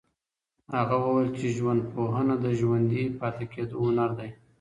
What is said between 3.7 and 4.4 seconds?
هنر دی.